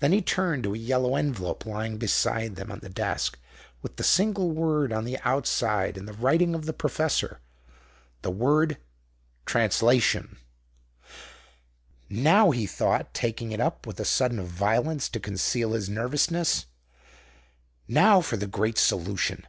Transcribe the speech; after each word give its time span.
Then 0.00 0.12
he 0.12 0.20
turned 0.20 0.64
to 0.64 0.74
a 0.74 0.76
yellow 0.76 1.16
envelope 1.16 1.64
lying 1.64 1.96
beside 1.96 2.54
them 2.56 2.70
in 2.70 2.80
the 2.80 2.90
desk, 2.90 3.38
with 3.80 3.96
the 3.96 4.04
single 4.04 4.50
word 4.50 4.92
on 4.92 5.04
the 5.06 5.18
outside 5.20 5.96
in 5.96 6.04
the 6.04 6.12
writing 6.12 6.54
of 6.54 6.66
the 6.66 6.74
professor 6.74 7.40
the 8.20 8.30
word 8.30 8.76
Translation. 9.46 10.36
"Now," 12.10 12.50
he 12.50 12.66
thought, 12.66 13.14
taking 13.14 13.50
it 13.52 13.58
up 13.58 13.86
with 13.86 13.98
a 13.98 14.04
sudden 14.04 14.42
violence 14.44 15.08
to 15.08 15.18
conceal 15.18 15.72
his 15.72 15.88
nervousness, 15.88 16.66
"now 17.88 18.20
for 18.20 18.36
the 18.36 18.46
great 18.46 18.76
solution. 18.76 19.46